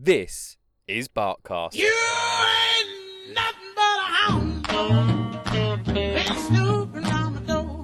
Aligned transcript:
This 0.00 0.56
is 0.86 1.08
Barkcast. 1.08 1.74
You 1.74 1.92
ain't 1.92 3.34
nothing 3.34 3.74
but 3.74 3.82
a 3.82 4.02
hound 4.12 4.64
dog. 4.64 5.84
Been 5.86 6.36
snooping 6.36 7.04
around 7.04 7.34
the 7.34 7.40
door. 7.40 7.82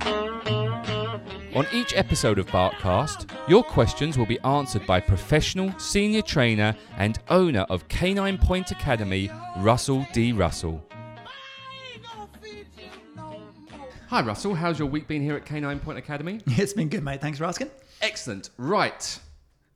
On 1.57 1.67
each 1.73 1.93
episode 1.97 2.39
of 2.39 2.47
Barkcast, 2.47 3.29
your 3.49 3.65
questions 3.65 4.17
will 4.17 4.27
be 4.27 4.39
answered 4.43 4.87
by 4.87 5.01
professional 5.01 5.77
senior 5.77 6.23
trainer 6.23 6.77
and 6.99 7.19
owner 7.31 7.63
of 7.69 7.89
Canine 7.89 8.39
Point 8.39 8.71
Academy, 8.71 9.29
Russell 9.57 10.07
D. 10.13 10.31
Russell. 10.33 10.87
I 10.93 11.95
ain't 11.95 12.03
gonna 12.05 12.29
feed 12.41 12.67
you 12.79 12.85
no 13.17 13.23
more. 13.23 13.89
Hi, 14.11 14.23
Russell. 14.23 14.55
How's 14.55 14.79
your 14.79 14.87
week 14.87 15.09
been 15.09 15.21
here 15.21 15.35
at 15.35 15.45
Canine 15.45 15.81
Point 15.81 15.99
Academy? 15.99 16.39
It's 16.47 16.75
been 16.75 16.89
good, 16.89 17.03
mate. 17.03 17.21
Thanks 17.21 17.39
for 17.39 17.45
asking. 17.45 17.73
Excellent. 18.01 18.51
Right. 18.57 19.19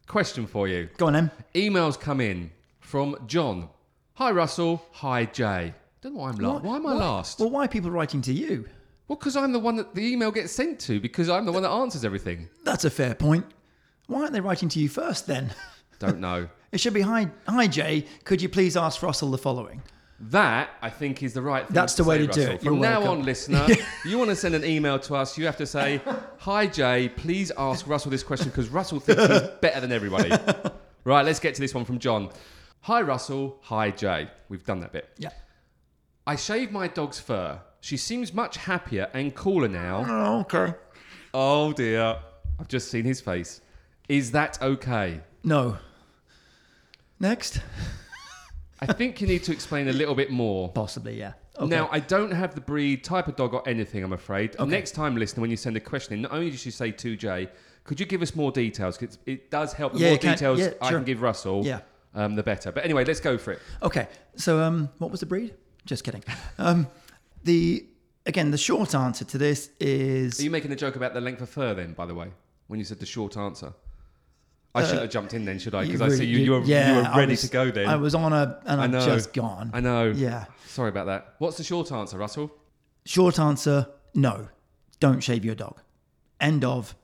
Question 0.09 0.47
for 0.47 0.67
you. 0.67 0.89
Go 0.97 1.07
on, 1.07 1.13
then. 1.13 1.31
Emails 1.55 2.01
come 2.01 2.21
in 2.21 2.51
from 2.81 3.17
John. 3.27 3.69
Hi, 4.15 4.31
Russell. 4.31 4.83
Hi, 4.93 5.27
Jay. 5.27 5.75
Don't 6.01 6.15
know 6.15 6.21
why 6.21 6.31
I'm 6.31 6.37
last. 6.37 6.65
Why 6.65 6.77
am 6.77 6.87
I 6.87 6.95
last? 6.95 7.39
Well, 7.39 7.51
why 7.51 7.67
are 7.67 7.69
people 7.69 7.91
writing 7.91 8.23
to 8.23 8.33
you? 8.33 8.67
Well, 9.07 9.17
because 9.17 9.37
I'm 9.37 9.53
the 9.53 9.59
one 9.59 9.77
that 9.77 9.95
the 9.95 10.11
email 10.11 10.31
gets 10.31 10.53
sent 10.53 10.81
to, 10.81 10.99
because 10.99 11.29
I'm 11.29 11.45
the 11.45 11.53
one 11.53 11.63
that 11.63 11.71
answers 11.71 12.07
everything. 12.07 12.49
That's 12.65 12.85
a 12.87 12.91
fair 12.91 13.15
point. 13.15 13.45
Why 14.07 14.21
aren't 14.21 14.33
they 14.33 14.41
writing 14.41 14.71
to 14.71 14.81
you 14.81 14.89
first 14.89 15.27
then? 15.27 15.51
Don't 15.99 16.21
know. 16.21 16.49
It 16.71 16.81
should 16.81 16.93
be 16.93 17.01
hi, 17.01 17.31
hi 17.49 17.67
Jay. 17.67 18.05
Could 18.25 18.43
you 18.43 18.51
please 18.51 18.77
ask 18.77 19.03
Russell 19.03 19.31
the 19.31 19.39
following? 19.39 19.81
That 20.21 20.71
I 20.83 20.91
think 20.91 21.23
is 21.23 21.33
the 21.33 21.43
right 21.43 21.65
thing. 21.65 21.75
That's 21.75 21.95
the 21.95 22.03
way 22.03 22.19
say, 22.19 22.27
to 22.27 22.33
do 22.33 22.41
it. 22.53 22.63
From 22.63 22.75
You're 22.75 22.83
now 22.83 23.01
welcome. 23.01 23.21
on, 23.21 23.25
listener, 23.25 23.67
you 24.05 24.19
want 24.19 24.31
to 24.31 24.37
send 24.37 24.55
an 24.55 24.65
email 24.65 24.99
to 25.01 25.15
us, 25.15 25.39
you 25.39 25.47
have 25.47 25.57
to 25.59 25.67
say, 25.67 26.01
"Hi 26.39 26.67
Jay, 26.67 27.09
please 27.09 27.53
ask 27.57 27.87
Russell 27.87 28.11
this 28.11 28.25
question 28.25 28.49
because 28.49 28.69
Russell 28.69 28.99
thinks 28.99 29.27
he's 29.27 29.49
better 29.61 29.81
than 29.81 29.93
everybody." 29.93 30.31
right, 31.05 31.25
let's 31.25 31.39
get 31.39 31.55
to 31.55 31.61
this 31.61 31.73
one 31.73 31.85
from 31.85 32.01
John. 32.01 32.31
Hi 32.81 33.01
Russell. 33.01 33.59
Hi 33.63 33.93
Jay. 33.93 34.29
We've 34.49 34.65
done 34.65 34.81
that 34.81 34.93
bit. 34.93 35.09
Yeah. 35.19 35.31
I 36.27 36.35
shaved 36.35 36.73
my 36.73 36.89
dog's 36.89 37.21
fur. 37.21 37.61
She 37.81 37.97
seems 37.97 38.35
much 38.35 38.57
happier 38.57 39.09
and 39.15 39.35
cooler 39.35 39.69
now. 39.69 40.05
Oh, 40.09 40.41
okay. 40.41 40.75
Oh 41.33 41.73
dear, 41.73 42.19
I've 42.59 42.69
just 42.69 42.91
seen 42.91 43.05
his 43.05 43.21
face. 43.21 43.61
Is 44.09 44.33
that 44.33 44.61
okay? 44.61 45.21
No. 45.45 45.79
Next. 47.21 47.61
I 48.81 48.93
think 48.93 49.21
you 49.21 49.27
need 49.27 49.43
to 49.45 49.53
explain 49.53 49.89
a 49.89 49.93
little 49.93 50.15
bit 50.15 50.31
more. 50.31 50.69
Possibly, 50.71 51.19
yeah. 51.19 51.33
Okay. 51.59 51.69
Now, 51.69 51.89
I 51.91 51.99
don't 52.01 52.31
have 52.31 52.55
the 52.55 52.61
breed, 52.61 53.03
type 53.03 53.27
of 53.27 53.35
dog, 53.37 53.53
or 53.55 53.69
anything, 53.69 54.05
I'm 54.05 54.13
afraid. 54.13 54.57
Next 54.61 54.93
time, 54.93 55.17
listener, 55.17 55.41
when 55.41 55.51
you 55.51 55.57
send 55.57 55.77
a 55.77 55.81
question 55.81 56.15
in, 56.15 56.23
not 56.23 56.33
only 56.33 56.51
did 56.51 56.65
you 56.65 56.71
say 56.71 56.93
to 56.93 57.17
Jay, 57.17 57.49
could 57.85 57.99
you 57.99 58.07
give 58.07 58.23
us 58.23 58.37
more 58.37 58.53
details? 58.53 58.97
'Cause 58.99 59.19
it 59.27 59.51
does 59.51 59.73
help. 59.73 59.95
The 59.95 59.99
Yeah, 60.01 60.09
more 60.11 60.19
details 60.19 60.61
yeah, 60.61 60.71
I 60.81 60.91
sure. 60.91 60.99
can 60.99 61.05
give 61.05 61.21
Russell, 61.23 61.63
Yeah. 61.65 61.81
um, 62.15 62.37
the 62.37 62.43
better. 62.43 62.71
But 62.71 62.85
anyway, 62.85 63.05
let's 63.05 63.19
go 63.21 63.37
for 63.39 63.53
it. 63.53 63.61
Okay. 63.83 64.07
So, 64.37 64.61
um, 64.63 64.91
what 64.99 65.11
was 65.11 65.21
the 65.21 65.27
breed? 65.27 65.55
Just 65.87 66.05
kidding. 66.05 66.23
Um, 66.59 66.87
the 67.45 67.87
again, 68.27 68.51
the 68.51 68.59
short 68.59 68.95
answer 68.95 69.25
to 69.25 69.39
this 69.39 69.71
is 69.81 70.39
Are 70.39 70.43
you 70.43 70.51
making 70.51 70.71
a 70.73 70.77
joke 70.77 70.97
about 70.97 71.15
the 71.15 71.21
length 71.21 71.41
of 71.41 71.49
fur 71.49 71.73
then, 71.75 71.95
by 71.95 72.05
the 72.05 72.15
way, 72.15 72.31
when 72.67 72.79
you 72.79 72.85
said 72.85 72.99
the 73.01 73.07
short 73.07 73.37
answer? 73.37 73.73
I 74.75 74.81
uh, 74.81 74.85
shouldn't 74.85 75.03
have 75.03 75.11
jumped 75.11 75.35
in 75.35 75.45
then, 75.45 75.59
should 75.59 75.75
I? 75.75 75.85
Because 75.87 76.03
I 76.03 76.09
see 76.11 76.27
you, 76.27 76.39
you, 76.39 76.51
were, 76.53 76.61
yeah, 76.63 76.91
you 76.91 76.97
were 76.97 77.17
ready 77.17 77.33
was- 77.33 77.43
to 77.43 77.49
go 77.49 77.71
then. 77.71 77.89
I 77.89 77.97
was 77.97 78.15
on 78.15 78.33
a, 78.33 78.61
and 78.67 78.81
I 78.81 78.85
I've 78.85 78.91
know. 78.91 79.05
just 79.05 79.33
gone. 79.33 79.71
I 79.73 79.81
know. 79.81 80.13
Yeah. 80.15 80.45
Sorry 80.67 80.89
about 80.91 81.07
that. 81.07 81.35
What's 81.39 81.57
the 81.57 81.65
short 81.65 81.91
answer, 81.91 82.19
Russell? 82.19 82.53
Short 83.05 83.39
answer: 83.39 83.89
No. 84.15 84.49
Don't 85.01 85.21
shave 85.21 85.45
your 85.45 85.55
dog. 85.55 85.81
End 86.41 86.65
of. 86.65 86.95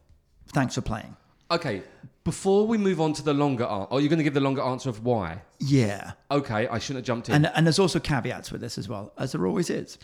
Thanks 0.49 0.75
for 0.75 0.81
playing. 0.81 1.17
Okay, 1.51 1.83
before 2.25 2.67
we 2.67 2.79
move 2.79 3.01
on 3.01 3.13
to 3.15 3.23
the 3.23 3.35
longer 3.35 3.65
answer, 3.65 3.93
are 3.93 4.01
you 4.01 4.09
going 4.09 4.19
to 4.19 4.25
give 4.25 4.35
the 4.35 4.41
longer 4.41 4.63
answer 4.63 4.89
of 4.89 5.05
why? 5.05 5.43
Yeah. 5.61 6.13
Okay, 6.31 6.67
I 6.69 6.79
shouldn't 6.79 6.99
have 6.99 7.07
jumped 7.07 7.29
in. 7.29 7.35
And 7.35 7.47
and 7.55 7.67
there's 7.67 7.79
also 7.79 8.01
caveats 8.01 8.51
with 8.51 8.61
this 8.61 8.79
as 8.79 8.89
well, 8.89 9.13
as 9.19 9.33
there 9.33 9.47
always 9.47 9.71
is. 9.71 9.99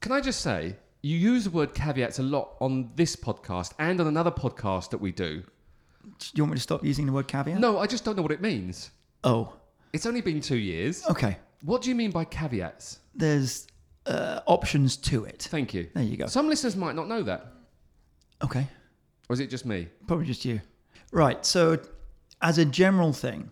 Can 0.00 0.12
I 0.12 0.20
just 0.20 0.40
say, 0.40 0.76
you 1.02 1.16
use 1.18 1.44
the 1.44 1.50
word 1.50 1.74
caveats 1.74 2.18
a 2.18 2.22
lot 2.22 2.54
on 2.60 2.90
this 2.96 3.16
podcast 3.16 3.72
and 3.78 4.00
on 4.00 4.06
another 4.06 4.30
podcast 4.30 4.90
that 4.90 4.98
we 4.98 5.12
do. 5.12 5.42
Do 6.18 6.26
you 6.34 6.42
want 6.44 6.52
me 6.52 6.56
to 6.56 6.62
stop 6.62 6.84
using 6.84 7.06
the 7.06 7.12
word 7.12 7.28
caveat? 7.28 7.58
No, 7.58 7.78
I 7.78 7.86
just 7.86 8.04
don't 8.04 8.16
know 8.16 8.22
what 8.22 8.32
it 8.32 8.40
means. 8.40 8.90
Oh, 9.24 9.54
It's 9.92 10.06
only 10.06 10.20
been 10.20 10.40
two 10.40 10.56
years. 10.58 11.04
okay. 11.08 11.38
What 11.62 11.80
do 11.82 11.88
you 11.88 11.94
mean 11.94 12.10
by 12.10 12.24
caveats? 12.24 12.98
There's 13.14 13.66
uh, 14.06 14.40
options 14.46 14.96
to 14.98 15.24
it. 15.24 15.42
Thank 15.50 15.72
you. 15.72 15.88
There 15.94 16.02
you 16.04 16.16
go. 16.18 16.26
Some 16.26 16.48
listeners 16.48 16.76
might 16.76 16.94
not 16.94 17.08
know 17.08 17.22
that. 17.22 17.46
Okay. 18.42 18.66
Or 19.28 19.32
is 19.34 19.40
it 19.40 19.48
just 19.48 19.64
me? 19.64 19.88
Probably 20.06 20.26
just 20.26 20.44
you. 20.44 20.60
Right. 21.10 21.44
So, 21.46 21.78
as 22.42 22.58
a 22.58 22.64
general 22.66 23.12
thing, 23.14 23.50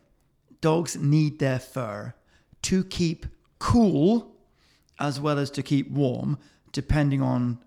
dogs 0.61 0.97
need 0.97 1.39
their 1.39 1.59
fur 1.59 2.13
to 2.63 2.85
keep 2.85 3.25
cool 3.59 4.37
as 5.01 5.19
well 5.19 5.39
as 5.39 5.51
to 5.53 5.63
keep 5.63 5.91
warm, 5.91 6.39
depending 6.73 7.23
on 7.23 7.59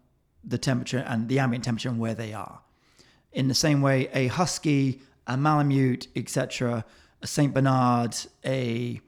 the 0.43 0.57
temperature 0.59 1.03
and 1.07 1.27
the 1.27 1.39
ambient 1.39 1.63
temperature 1.63 1.89
and 1.89 1.97
where 1.97 2.13
they 2.13 2.33
are. 2.33 2.61
In 3.35 3.47
the 3.47 3.53
same 3.53 3.81
way, 3.81 4.09
a 4.13 4.27
husky, 4.27 5.01
a 5.27 5.37
malamute, 5.37 6.07
etc., 6.15 6.83
a 7.21 7.27
Saint 7.27 7.53
Bernard, 7.53 8.15
a 8.43 8.99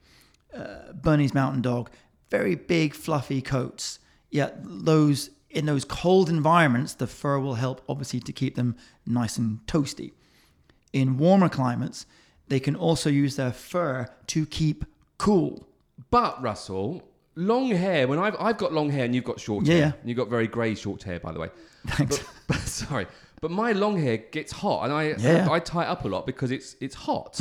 uh, 0.56 0.92
Bernese 0.94 1.34
Mountain 1.34 1.62
Dog, 1.62 1.90
very 2.30 2.56
big, 2.56 2.94
fluffy 2.94 3.42
coats. 3.42 4.00
Yet 4.30 4.60
those 4.64 5.32
in 5.50 5.66
those 5.66 5.86
cold 5.86 6.30
environments, 6.30 6.94
the 6.94 7.08
fur 7.08 7.40
will 7.40 7.56
help 7.56 7.82
obviously 7.88 8.20
to 8.20 8.34
keep 8.34 8.56
them 8.56 8.76
nice 9.06 9.38
and 9.38 9.66
toasty. 9.66 10.12
In 10.94 11.18
warmer 11.18 11.50
climates, 11.50 12.06
they 12.50 12.60
can 12.60 12.76
also 12.76 13.10
use 13.10 13.38
their 13.38 13.54
fur 13.54 14.08
to 14.28 14.46
keep 14.46 14.84
cool. 15.18 15.68
But, 16.12 16.42
Russell, 16.44 17.02
long 17.36 17.70
hair, 17.72 18.08
when 18.08 18.20
I've, 18.20 18.36
I've 18.40 18.58
got 18.58 18.74
long 18.74 18.90
hair 18.90 19.06
and 19.06 19.16
you've 19.16 19.24
got 19.24 19.40
short 19.40 19.66
Yeah, 19.66 19.74
hair. 19.74 19.82
yeah. 19.82 19.92
And 20.00 20.10
you've 20.10 20.18
got 20.18 20.28
very 20.30 20.48
grey 20.48 20.76
short 20.76 21.02
hair, 21.04 21.20
by 21.20 21.32
the 21.32 21.40
way. 21.40 21.50
Thanks. 21.88 22.18
But, 22.20 22.28
but 22.48 22.58
sorry, 22.60 23.08
but 23.42 23.52
my 23.52 23.72
long 23.72 23.98
hair 23.98 24.18
gets 24.18 24.52
hot, 24.52 24.86
and 24.86 24.94
I 24.94 25.04
Yeah. 25.04 25.16
Mm-hmm. 25.16 25.52
I 25.52 25.60
tie 25.60 25.84
it 25.84 25.88
up 25.88 26.06
a 26.06 26.08
lot 26.08 26.26
because 26.26 26.52
it's 26.52 26.76
it's 26.80 26.96
hot. 26.96 27.40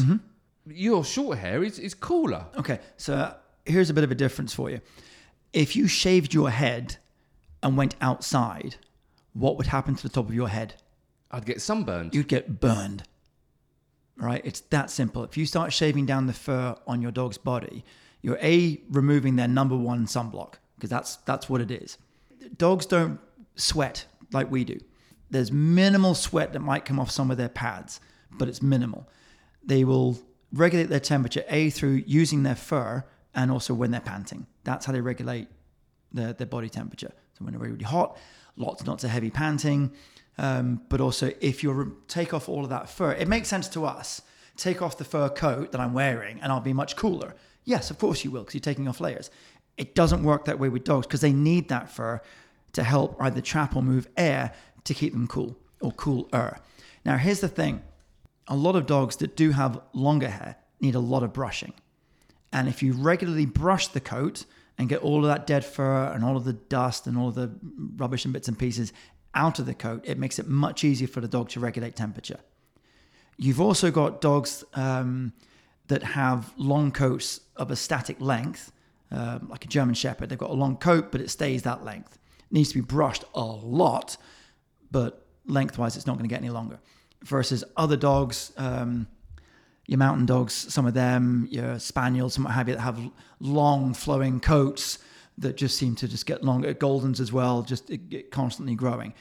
Your 0.69 1.05
short 1.05 1.39
hair 1.39 1.63
is, 1.63 1.79
is 1.79 1.95
cooler. 1.95 2.47
Okay, 2.57 2.81
so 2.97 3.33
here's 3.65 3.89
a 3.89 3.95
bit 3.95 4.03
of 4.03 4.11
a 4.11 4.17
difference 4.17 4.53
for 4.53 4.69
you. 4.69 4.81
If 5.53 5.77
you 5.77 5.87
shaved 5.87 6.35
your 6.35 6.51
head 6.51 6.97
and 7.63 7.77
went 7.77 7.95
outside, 8.01 8.77
what 9.33 9.57
would 9.57 9.69
happen 9.69 9.95
to 9.95 10.03
the 10.03 10.09
top 10.09 10.29
of 10.29 10.35
your 10.35 10.49
head? 10.49 10.75
I'd 11.31 11.47
get 11.47 11.63
sunburned. 11.63 12.15
You'd 12.15 12.29
get 12.29 12.61
burned. 12.61 13.05
Right? 14.17 14.41
It's 14.45 14.61
that 14.71 14.91
simple. 14.91 15.23
If 15.25 15.37
you 15.37 15.47
start 15.47 15.73
shaving 15.73 16.07
down 16.07 16.27
the 16.27 16.33
fur 16.33 16.75
on 16.87 17.01
your 17.03 17.13
dog's 17.13 17.39
body, 17.39 17.85
you're 18.23 18.39
A, 18.43 18.81
removing 18.91 19.37
their 19.37 19.49
number 19.49 19.77
one 19.77 20.07
sunblock, 20.07 20.55
because 20.75 20.91
that's 20.91 21.17
that's 21.17 21.49
what 21.49 21.61
it 21.61 21.71
is. 21.71 21.97
Dogs 22.57 22.87
don't 22.87 23.21
sweat 23.55 24.07
like 24.33 24.51
we 24.51 24.65
do. 24.65 24.79
There's 25.31 25.51
minimal 25.51 26.15
sweat 26.15 26.53
that 26.53 26.61
might 26.61 26.85
come 26.85 27.01
off 27.01 27.11
some 27.11 27.31
of 27.31 27.37
their 27.37 27.49
pads, 27.49 28.01
but 28.31 28.49
it's 28.49 28.63
minimal. 28.63 29.09
They 29.65 29.85
will 29.85 30.19
regulate 30.53 30.89
their 30.89 31.01
temperature 31.01 31.45
A 31.49 31.71
through 31.71 32.05
using 32.07 32.43
their 32.43 32.55
fur 32.55 33.05
and 33.35 33.51
also 33.51 33.75
when 33.75 33.91
they're 33.91 34.01
panting. 34.01 34.47
That's 34.65 34.87
how 34.87 34.93
they 34.93 35.01
regulate 35.01 35.49
their, 36.13 36.33
their 36.33 36.47
body 36.47 36.69
temperature. 36.69 37.13
So 37.35 37.45
when 37.45 37.53
they're 37.53 37.61
really, 37.61 37.73
really 37.73 37.85
hot, 37.85 38.19
lots 38.57 38.87
lots 38.87 39.05
of 39.05 39.11
heavy 39.11 39.31
panting. 39.31 39.93
Um, 40.39 40.83
but 40.89 41.01
also, 41.01 41.33
if 41.41 41.63
you 41.63 41.97
take 42.09 42.35
off 42.35 42.49
all 42.49 42.65
of 42.65 42.71
that 42.71 42.89
fur, 42.89 43.13
it 43.13 43.29
makes 43.29 43.49
sense 43.49 43.69
to 43.71 43.85
us. 43.85 44.23
Take 44.57 44.81
off 44.83 44.99
the 44.99 45.05
fur 45.05 45.29
coat 45.29 45.73
that 45.73 45.81
I'm 45.81 45.93
wearing, 45.93 46.41
and 46.41 46.51
I'll 46.51 46.61
be 46.61 46.73
much 46.73 46.97
cooler. 46.97 47.35
Yes, 47.65 47.91
of 47.91 47.99
course 47.99 48.25
you 48.25 48.31
will, 48.31 48.43
because 48.43 48.55
you're 48.55 48.61
taking 48.61 48.89
off 48.89 49.01
layers. 49.01 49.31
It 49.77 49.95
doesn't 49.95 50.23
work 50.23 50.47
that 50.47 50.59
way 50.59 50.69
with 50.69 50.85
dogs 50.85 51.07
because 51.07 51.21
they 51.21 51.33
need 51.33 51.69
that 51.69 51.91
fur 51.91 52.21
to 52.73 52.83
help 52.83 53.17
either 53.21 53.41
trap 53.41 53.77
or 53.77 53.83
move 53.83 54.09
air 54.17 54.53
to 54.87 54.95
keep 54.95 55.13
them 55.13 55.27
cool 55.27 55.57
or 55.81 55.93
cooler. 55.93 56.59
Now, 57.05 57.17
here's 57.17 57.41
the 57.41 57.49
thing 57.49 57.83
a 58.49 58.57
lot 58.57 58.77
of 58.77 58.87
dogs 58.87 59.17
that 59.17 59.37
do 59.37 59.51
have 59.51 59.81
longer 59.93 60.29
hair 60.29 60.57
need 60.81 60.95
a 60.95 61.01
lot 61.01 61.23
of 61.23 61.33
brushing. 61.33 61.75
And 62.53 62.69
if 62.69 62.83
you 62.83 62.93
regularly 62.93 63.47
brush 63.47 63.89
the 63.89 64.01
coat 64.01 64.45
and 64.79 64.89
get 64.89 65.03
all 65.03 65.25
of 65.25 65.27
that 65.27 65.47
dead 65.47 65.65
fur 65.65 66.05
and 66.13 66.25
all 66.25 66.37
of 66.37 66.45
the 66.45 66.53
dust 66.53 67.07
and 67.07 67.19
all 67.19 67.29
of 67.29 67.35
the 67.35 67.51
rubbish 67.97 68.25
and 68.25 68.33
bits 68.33 68.49
and 68.49 68.59
pieces 68.59 68.93
out 69.35 69.59
of 69.59 69.67
the 69.67 69.75
coat, 69.75 70.03
it 70.05 70.19
makes 70.19 70.39
it 70.39 70.49
much 70.49 70.85
easier 70.85 71.09
for 71.09 71.21
the 71.21 71.29
dog 71.29 71.49
to 71.51 71.61
regulate 71.61 71.97
temperature. 71.97 72.39
You've 73.37 73.61
also 73.61 73.91
got 73.91 74.21
dogs 74.21 74.65
um, 74.75 75.33
that 75.89 76.03
have 76.03 76.53
long 76.57 76.91
coats 76.91 77.41
of 77.57 77.71
a 77.71 77.77
static 77.77 78.21
length, 78.21 78.73
um, 79.11 79.49
like 79.51 79.65
a 79.65 79.69
German 79.69 79.95
Shepherd. 79.95 80.31
They've 80.31 80.39
got 80.39 80.51
a 80.51 80.55
long 80.55 80.77
coat, 80.77 81.13
but 81.13 81.21
it 81.21 81.31
stays 81.31 81.63
that 81.63 81.85
length. 81.85 82.19
It 82.39 82.53
needs 82.53 82.71
to 82.71 82.77
be 82.77 82.81
brushed 82.81 83.25
a 83.35 83.43
lot, 83.43 84.17
but 84.91 85.27
lengthwise, 85.47 85.97
it's 85.97 86.07
not 86.07 86.15
going 86.15 86.29
to 86.29 86.33
get 86.35 86.41
any 86.41 86.51
longer. 86.51 86.79
Versus 87.25 87.65
other 87.77 87.97
dogs, 87.97 88.53
um, 88.57 89.07
your 89.87 89.99
mountain 89.99 90.27
dogs, 90.27 90.53
some 90.53 90.87
of 90.87 90.95
them, 90.95 91.49
your 91.51 91.79
spaniels, 91.79 92.35
some 92.35 92.45
what 92.45 92.53
have 92.53 92.69
you, 92.69 92.75
that 92.75 92.81
have 92.81 93.01
long 93.41 93.95
flowing 93.95 94.41
coats 94.41 94.99
that 95.39 95.57
just 95.57 95.77
seem 95.77 95.95
to 95.97 96.09
just 96.09 96.27
get 96.27 96.43
longer. 96.43 96.73
Goldens 96.75 97.21
as 97.21 97.33
well, 97.33 97.63
just 97.63 97.91
it- 97.91 98.01
it 98.11 98.31
constantly 98.31 98.75
growing. 98.75 99.13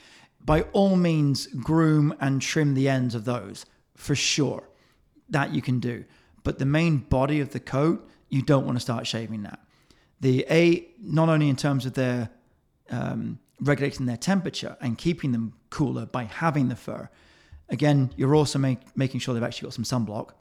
By 0.43 0.61
all 0.73 0.95
means, 0.95 1.47
groom 1.47 2.13
and 2.19 2.41
trim 2.41 2.73
the 2.73 2.87
ends 2.89 3.15
of 3.15 3.25
those 3.25 3.65
for 3.95 4.15
sure. 4.15 4.69
That 5.29 5.53
you 5.53 5.61
can 5.61 5.79
do. 5.79 6.05
but 6.43 6.59
the 6.59 6.65
main 6.65 6.97
body 6.97 7.39
of 7.41 7.49
the 7.49 7.59
coat, 7.59 8.07
you 8.29 8.43
don't 8.43 8.65
want 8.67 8.75
to 8.77 8.79
start 8.79 9.07
shaving 9.07 9.41
that. 9.41 9.59
The 10.21 10.45
A, 10.47 10.87
not 11.01 11.27
only 11.27 11.49
in 11.49 11.55
terms 11.55 11.87
of 11.87 11.93
their 11.95 12.29
um, 12.91 13.39
regulating 13.59 14.05
their 14.05 14.17
temperature 14.17 14.77
and 14.81 14.97
keeping 14.97 15.31
them 15.31 15.53
cooler 15.69 16.05
by 16.05 16.23
having 16.23 16.69
the 16.69 16.75
fur, 16.75 17.09
again, 17.69 18.11
you're 18.15 18.35
also 18.35 18.59
make, 18.59 18.79
making 18.95 19.19
sure 19.19 19.33
they've 19.33 19.43
actually 19.43 19.67
got 19.67 19.73
some 19.73 19.83
sunblock. 19.83 20.31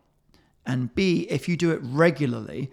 And 0.66 0.94
B, 0.94 1.26
if 1.30 1.48
you 1.48 1.56
do 1.56 1.72
it 1.72 1.80
regularly, 1.82 2.70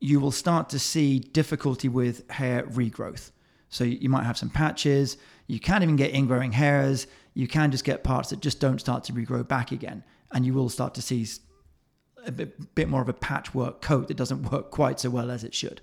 you 0.00 0.20
will 0.20 0.30
start 0.30 0.68
to 0.70 0.78
see 0.78 1.18
difficulty 1.18 1.88
with 1.88 2.28
hair 2.30 2.64
regrowth. 2.64 3.30
So 3.68 3.84
you 3.84 4.08
might 4.08 4.24
have 4.24 4.38
some 4.38 4.50
patches. 4.50 5.16
You 5.46 5.58
can't 5.58 5.82
even 5.82 5.96
get 5.96 6.12
ingrowing 6.12 6.52
hairs. 6.52 7.06
You 7.34 7.48
can 7.48 7.70
just 7.70 7.84
get 7.84 8.04
parts 8.04 8.30
that 8.30 8.40
just 8.40 8.60
don't 8.60 8.78
start 8.78 9.04
to 9.04 9.12
regrow 9.12 9.46
back 9.46 9.72
again. 9.72 10.04
And 10.32 10.46
you 10.46 10.54
will 10.54 10.68
start 10.68 10.94
to 10.94 11.02
see 11.02 11.26
a 12.24 12.32
bit, 12.32 12.74
bit 12.74 12.88
more 12.88 13.02
of 13.02 13.08
a 13.08 13.12
patchwork 13.12 13.80
coat 13.80 14.08
that 14.08 14.16
doesn't 14.16 14.42
work 14.52 14.70
quite 14.70 15.00
so 15.00 15.10
well 15.10 15.30
as 15.30 15.44
it 15.44 15.54
should. 15.54 15.80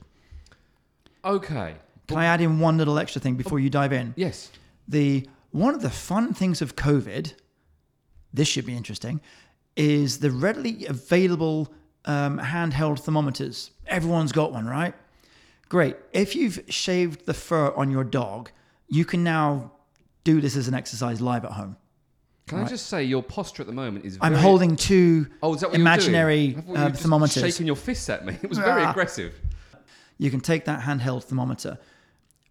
Okay. 1.25 1.75
Can 2.07 2.17
I 2.17 2.25
add 2.25 2.41
in 2.41 2.59
one 2.59 2.77
little 2.77 2.97
extra 2.99 3.21
thing 3.21 3.35
before 3.35 3.59
you 3.59 3.69
dive 3.69 3.93
in? 3.93 4.13
Yes. 4.17 4.51
The 4.87 5.27
one 5.51 5.73
of 5.75 5.81
the 5.81 5.89
fun 5.89 6.33
things 6.33 6.61
of 6.61 6.75
COVID, 6.75 7.33
this 8.33 8.47
should 8.47 8.65
be 8.65 8.75
interesting, 8.75 9.21
is 9.75 10.19
the 10.19 10.31
readily 10.31 10.85
available 10.87 11.71
um, 12.05 12.39
handheld 12.39 12.99
thermometers. 12.99 13.71
Everyone's 13.87 14.31
got 14.31 14.51
one, 14.51 14.65
right? 14.67 14.93
Great. 15.69 15.95
If 16.11 16.35
you've 16.35 16.59
shaved 16.69 17.25
the 17.25 17.33
fur 17.33 17.71
on 17.75 17.89
your 17.91 18.03
dog, 18.03 18.51
you 18.89 19.05
can 19.05 19.23
now 19.23 19.71
do 20.23 20.41
this 20.41 20.55
as 20.55 20.67
an 20.67 20.73
exercise 20.73 21.21
live 21.21 21.45
at 21.45 21.51
home. 21.51 21.77
Can 22.47 22.59
I 22.59 22.65
just 22.67 22.87
say 22.87 23.03
your 23.05 23.23
posture 23.23 23.63
at 23.63 23.67
the 23.67 23.73
moment 23.73 24.03
is. 24.03 24.17
I'm 24.19 24.33
holding 24.33 24.75
two 24.75 25.27
Oh, 25.41 25.53
is 25.55 25.61
that 25.61 25.69
what 25.71 25.79
imaginary 25.79 26.41
you're 26.41 26.61
doing? 26.61 26.61
I 26.61 26.61
thought 26.61 26.67
you 26.67 26.73
were 26.73 26.85
uh, 26.85 26.89
just 26.89 27.01
thermometers. 27.03 27.43
Shaking 27.43 27.67
your 27.67 27.75
fists 27.77 28.09
at 28.09 28.25
me. 28.25 28.37
It 28.43 28.49
was 28.49 28.57
very 28.57 28.83
Ah. 28.83 28.91
aggressive. 28.91 29.33
You 30.17 30.29
can 30.29 30.39
take 30.39 30.65
that 30.65 30.81
handheld 30.81 31.23
thermometer, 31.23 31.77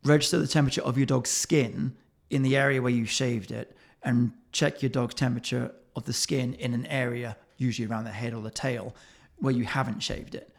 register 0.04 0.38
the 0.38 0.46
temperature 0.46 0.82
of 0.82 0.96
your 0.96 1.06
dog's 1.06 1.30
skin 1.30 1.96
in 2.30 2.42
the 2.42 2.56
area 2.56 2.82
where 2.82 2.92
you 2.92 3.04
shaved 3.04 3.50
it, 3.50 3.76
and 4.02 4.32
check 4.52 4.82
your 4.82 4.90
dog's 4.90 5.14
temperature 5.14 5.72
of 5.94 6.04
the 6.04 6.12
skin 6.12 6.54
in 6.54 6.74
an 6.74 6.86
area, 6.86 7.36
usually 7.58 7.86
around 7.86 8.04
the 8.04 8.10
head 8.10 8.34
or 8.34 8.42
the 8.42 8.50
tail, 8.50 8.94
where 9.36 9.52
you 9.52 9.64
haven't 9.64 10.00
shaved 10.00 10.34
it. 10.34 10.54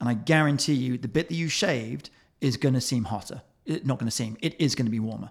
And 0.00 0.08
I 0.08 0.14
guarantee 0.14 0.74
you, 0.74 0.96
the 0.96 1.08
bit 1.08 1.28
that 1.28 1.34
you 1.34 1.48
shaved 1.48 2.10
is 2.40 2.56
going 2.56 2.74
to 2.74 2.80
seem 2.80 3.04
hotter. 3.04 3.42
It, 3.66 3.84
not 3.84 3.98
going 3.98 4.06
to 4.06 4.14
seem. 4.14 4.36
It 4.40 4.58
is 4.60 4.74
going 4.74 4.86
to 4.86 4.90
be 4.90 5.00
warmer. 5.00 5.30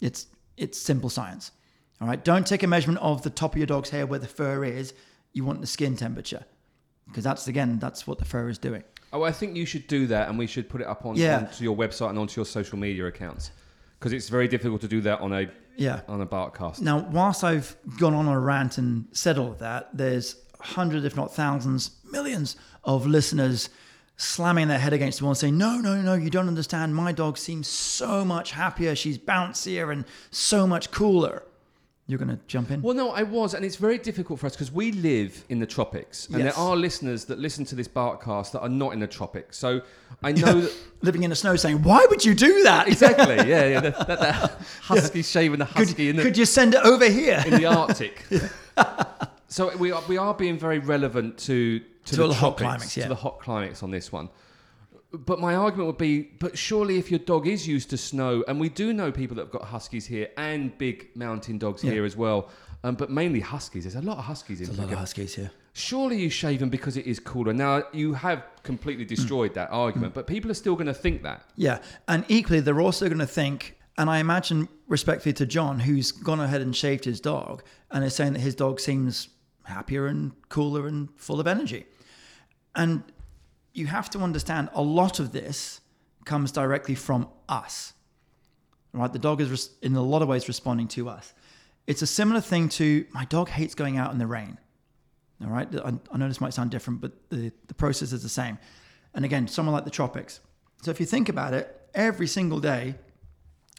It's 0.00 0.26
it's 0.56 0.80
simple 0.80 1.10
science. 1.10 1.52
All 2.00 2.08
right. 2.08 2.22
Don't 2.24 2.46
take 2.46 2.62
a 2.62 2.66
measurement 2.66 3.02
of 3.02 3.22
the 3.22 3.30
top 3.30 3.52
of 3.52 3.58
your 3.58 3.66
dog's 3.66 3.90
hair 3.90 4.06
where 4.06 4.18
the 4.18 4.26
fur 4.26 4.64
is. 4.64 4.94
You 5.32 5.44
want 5.44 5.60
the 5.60 5.66
skin 5.66 5.96
temperature, 5.96 6.44
because 7.06 7.24
that's 7.24 7.46
again 7.46 7.78
that's 7.78 8.06
what 8.06 8.18
the 8.18 8.24
fur 8.24 8.48
is 8.48 8.58
doing. 8.58 8.84
Oh, 9.16 9.22
I 9.24 9.32
think 9.32 9.56
you 9.56 9.66
should 9.66 9.86
do 9.86 10.06
that, 10.08 10.28
and 10.28 10.38
we 10.38 10.46
should 10.46 10.68
put 10.68 10.80
it 10.80 10.86
up 10.86 11.04
on 11.06 11.16
Yeah. 11.16 11.38
onto 11.38 11.64
your 11.64 11.76
website 11.76 12.10
and 12.10 12.18
onto 12.18 12.38
your 12.38 12.46
social 12.46 12.78
media 12.78 13.06
accounts 13.06 13.50
because 13.98 14.12
it's 14.12 14.28
very 14.28 14.46
difficult 14.48 14.80
to 14.82 14.88
do 14.88 15.00
that 15.02 15.20
on 15.20 15.32
a 15.32 15.48
Yeah. 15.76 16.00
on 16.08 16.20
a 16.20 16.26
Barkcast. 16.26 16.80
Now, 16.80 16.98
whilst 17.10 17.42
I've 17.44 17.76
gone 17.98 18.14
on 18.14 18.26
a 18.28 18.38
rant 18.38 18.78
and 18.78 19.06
said 19.12 19.38
all 19.38 19.50
of 19.50 19.58
that, 19.58 19.88
there's 19.94 20.36
hundreds, 20.60 21.04
if 21.04 21.16
not 21.16 21.34
thousands, 21.34 21.90
millions 22.10 22.56
of 22.84 23.06
listeners 23.06 23.68
slamming 24.18 24.68
their 24.68 24.78
head 24.78 24.92
against 24.94 25.18
the 25.18 25.24
wall 25.24 25.32
and 25.32 25.38
saying, 25.38 25.58
No, 25.58 25.76
no, 25.78 26.00
no, 26.00 26.14
you 26.14 26.30
don't 26.30 26.48
understand. 26.48 26.94
My 26.94 27.12
dog 27.12 27.36
seems 27.36 27.68
so 27.68 28.24
much 28.24 28.52
happier. 28.52 28.94
She's 28.94 29.18
bouncier 29.18 29.92
and 29.92 30.04
so 30.30 30.66
much 30.66 30.90
cooler. 30.90 31.42
You're 32.08 32.20
going 32.20 32.28
to 32.28 32.38
jump 32.46 32.70
in? 32.70 32.82
Well, 32.82 32.94
no, 32.94 33.10
I 33.10 33.24
was, 33.24 33.52
and 33.54 33.64
it's 33.64 33.74
very 33.74 33.98
difficult 33.98 34.38
for 34.38 34.46
us 34.46 34.52
because 34.52 34.70
we 34.70 34.92
live 34.92 35.44
in 35.48 35.58
the 35.58 35.66
tropics, 35.66 36.28
and 36.28 36.38
Yes. 36.38 36.54
there 36.54 36.64
are 36.64 36.76
listeners 36.76 37.24
that 37.24 37.40
listen 37.40 37.64
to 37.64 37.74
this 37.74 37.88
Barkcast 37.88 38.52
that 38.52 38.60
are 38.60 38.68
not 38.68 38.92
in 38.92 39.00
the 39.00 39.08
tropics. 39.08 39.56
So 39.58 39.80
I 40.22 40.30
know 40.32 40.60
that 40.60 40.72
Living 41.02 41.24
in 41.24 41.30
the 41.30 41.36
snow 41.36 41.56
saying, 41.56 41.82
Why 41.82 42.06
would 42.08 42.24
you 42.24 42.34
do 42.34 42.62
that? 42.62 42.86
exactly, 42.86 43.34
yeah, 43.48 43.66
yeah, 43.66 43.80
that, 43.80 43.98
that, 44.06 44.20
that 44.20 44.52
husky 44.82 45.22
shaving 45.22 45.58
the 45.58 45.64
husky 45.64 45.94
Could, 45.94 46.00
in 46.10 46.16
the 46.16 46.22
could 46.22 46.36
you 46.38 46.44
send 46.46 46.74
it 46.74 46.80
over 46.84 47.08
here? 47.10 47.42
in 47.44 47.54
the 47.54 47.66
Arctic. 47.66 48.24
so 49.48 49.76
we 49.76 49.90
are, 49.92 50.02
we 50.08 50.16
are 50.16 50.32
being 50.34 50.58
very 50.58 50.78
relevant 50.78 51.38
to 51.38 51.80
to, 52.06 52.14
To 52.14 52.28
the, 52.28 52.34
tropics, 52.34 52.62
climates, 52.62 52.96
yeah. 52.96 53.02
to 53.04 53.08
the 53.08 53.14
hot 53.16 53.40
climates 53.40 53.82
on 53.82 53.90
this 53.90 54.12
one. 54.12 54.28
But 55.12 55.40
my 55.40 55.54
argument 55.54 55.86
would 55.86 55.98
be, 55.98 56.22
but 56.40 56.58
surely 56.58 56.98
if 56.98 57.10
your 57.10 57.20
dog 57.20 57.46
is 57.46 57.66
used 57.66 57.90
to 57.90 57.96
snow, 57.96 58.44
and 58.48 58.58
we 58.60 58.68
do 58.68 58.92
know 58.92 59.12
people 59.12 59.36
that 59.36 59.42
have 59.42 59.52
got 59.52 59.62
huskies 59.64 60.04
here 60.06 60.28
and 60.36 60.76
big 60.78 61.08
mountain 61.14 61.58
dogs 61.58 61.82
Yeah. 61.84 61.92
here 61.92 62.04
as 62.04 62.16
well, 62.16 62.50
um, 62.82 62.96
but 62.96 63.10
mainly 63.10 63.40
huskies. 63.40 63.84
There's 63.84 63.94
a 63.94 64.02
lot 64.02 64.18
of 64.18 64.24
huskies 64.24 64.60
in 64.60 64.68
a 64.74 64.80
lot 64.80 64.92
of 64.92 64.98
huskies 64.98 65.34
here. 65.34 65.50
Surely 65.74 66.20
you 66.20 66.28
shave 66.30 66.60
them 66.60 66.70
because 66.70 66.96
it 66.96 67.06
is 67.06 67.18
cooler. 67.20 67.52
Now 67.52 67.84
you 67.92 68.14
have 68.14 68.42
completely 68.62 69.04
Hmm. 69.04 69.08
destroyed 69.14 69.54
that 69.54 69.68
argument, 69.70 70.12
but 70.14 70.26
people 70.26 70.50
are 70.50 70.54
still 70.54 70.74
going 70.74 70.86
to 70.86 70.94
think 70.94 71.22
that. 71.22 71.44
Yeah. 71.54 71.78
And 72.08 72.24
equally, 72.28 72.60
they're 72.60 72.80
also 72.80 73.06
going 73.06 73.18
to 73.18 73.26
think, 73.26 73.76
and 73.96 74.10
I 74.10 74.18
imagine 74.18 74.68
respectfully 74.88 75.34
to 75.34 75.46
John, 75.46 75.80
who's 75.80 76.10
gone 76.12 76.40
ahead 76.40 76.60
and 76.62 76.74
shaved 76.74 77.04
his 77.04 77.20
dog 77.20 77.62
and 77.90 78.04
is 78.04 78.14
saying 78.14 78.32
that 78.34 78.40
his 78.40 78.54
dog 78.54 78.80
seems 78.80 79.28
happier 79.64 80.06
and 80.06 80.32
cooler 80.48 80.86
and 80.86 81.08
full 81.16 81.40
of 81.40 81.46
energy. 81.46 81.86
And 82.74 83.02
you 83.76 83.86
have 83.86 84.08
to 84.10 84.20
understand 84.20 84.70
a 84.74 84.82
lot 84.82 85.20
of 85.20 85.32
this 85.32 85.80
comes 86.24 86.50
directly 86.50 86.94
from 86.94 87.28
us. 87.48 87.92
Right? 88.92 89.12
The 89.12 89.18
dog 89.18 89.40
is, 89.40 89.70
in 89.82 89.94
a 89.94 90.02
lot 90.02 90.22
of 90.22 90.28
ways, 90.28 90.48
responding 90.48 90.88
to 90.88 91.08
us. 91.08 91.34
It's 91.86 92.02
a 92.02 92.06
similar 92.06 92.40
thing 92.40 92.68
to 92.70 93.06
my 93.12 93.26
dog 93.26 93.48
hates 93.48 93.74
going 93.74 93.98
out 93.98 94.12
in 94.12 94.18
the 94.18 94.26
rain. 94.26 94.58
All 95.44 95.50
right. 95.50 95.68
I, 95.74 95.92
I 96.10 96.16
know 96.16 96.26
this 96.26 96.40
might 96.40 96.54
sound 96.54 96.70
different, 96.70 97.00
but 97.00 97.12
the, 97.28 97.52
the 97.68 97.74
process 97.74 98.12
is 98.12 98.22
the 98.22 98.28
same. 98.28 98.58
And 99.14 99.24
again, 99.24 99.46
somewhere 99.46 99.74
like 99.74 99.84
the 99.84 99.90
tropics. 99.90 100.40
So 100.82 100.90
if 100.90 100.98
you 100.98 101.06
think 101.06 101.28
about 101.28 101.52
it, 101.52 101.78
every 101.94 102.26
single 102.26 102.58
day, 102.58 102.94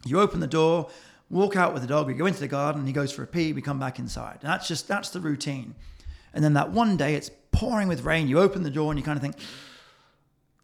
you 0.06 0.20
open 0.20 0.40
the 0.40 0.48
door, 0.48 0.90
walk 1.30 1.56
out 1.56 1.74
with 1.74 1.82
the 1.82 1.88
dog, 1.88 2.08
we 2.08 2.14
go 2.14 2.28
into 2.28 2.40
the 2.40 2.48
garden, 2.48 2.86
he 2.86 2.94
goes 2.94 3.12
for 3.12 3.24
a 3.24 3.28
pee, 3.28 3.54
we 3.54 3.62
come 3.62 3.80
back 3.80 3.98
inside. 3.98 4.38
And 4.42 4.50
that's 4.50 4.68
just 4.68 4.88
that's 4.88 5.10
the 5.10 5.20
routine. 5.20 5.74
And 6.34 6.44
then 6.44 6.54
that 6.54 6.72
one 6.72 6.98
day 6.98 7.16
it's 7.16 7.32
pouring 7.52 7.88
with 7.88 8.04
rain, 8.04 8.28
you 8.28 8.40
open 8.40 8.62
the 8.62 8.70
door 8.70 8.92
and 8.92 9.00
you 9.00 9.04
kind 9.04 9.18
of 9.18 9.24
think, 9.24 9.36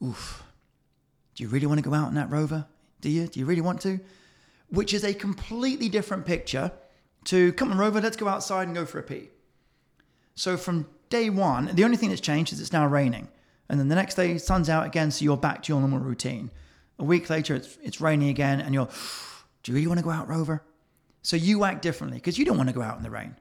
oof, 0.03 0.44
do 1.35 1.44
you 1.44 1.50
really 1.50 1.65
want 1.65 1.83
to 1.83 1.89
go 1.89 1.95
out 1.95 2.09
in 2.09 2.15
that 2.15 2.29
rover? 2.29 2.65
Do 3.01 3.09
you? 3.09 3.27
Do 3.27 3.39
you 3.39 3.45
really 3.45 3.61
want 3.61 3.81
to? 3.81 4.00
Which 4.69 4.94
is 4.94 5.03
a 5.03 5.13
completely 5.13 5.89
different 5.89 6.25
picture 6.25 6.71
to 7.25 7.53
come 7.53 7.71
on, 7.71 7.77
Rover, 7.77 8.01
let's 8.01 8.17
go 8.17 8.27
outside 8.27 8.67
and 8.67 8.75
go 8.75 8.85
for 8.85 9.00
a 9.00 9.03
pee. 9.03 9.29
So 10.35 10.57
from 10.57 10.88
day 11.09 11.29
one, 11.29 11.69
the 11.73 11.83
only 11.83 11.97
thing 11.97 12.09
that's 12.09 12.21
changed 12.21 12.51
is 12.53 12.59
it's 12.59 12.73
now 12.73 12.88
raining. 12.88 13.29
And 13.69 13.79
then 13.79 13.88
the 13.88 13.95
next 13.95 14.15
day, 14.15 14.38
sun's 14.38 14.69
out 14.69 14.85
again, 14.85 15.11
so 15.11 15.23
you're 15.23 15.38
back 15.38 15.63
to 15.63 15.73
your 15.73 15.79
normal 15.79 15.99
routine. 15.99 16.51
A 16.99 17.04
week 17.04 17.30
later, 17.30 17.56
it's, 17.56 17.78
it's 17.81 18.01
raining 18.01 18.30
again, 18.30 18.59
and 18.59 18.73
you're, 18.73 18.89
do 19.63 19.71
you 19.71 19.75
really 19.75 19.87
want 19.87 19.99
to 19.99 20.04
go 20.04 20.09
out, 20.09 20.28
Rover? 20.28 20.63
So 21.21 21.37
you 21.37 21.63
act 21.63 21.81
differently 21.81 22.18
because 22.18 22.37
you 22.37 22.45
don't 22.45 22.57
want 22.57 22.69
to 22.69 22.75
go 22.75 22.81
out 22.81 22.97
in 22.97 23.04
the 23.04 23.09
rain. 23.09 23.35